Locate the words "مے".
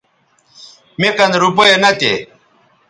0.99-1.09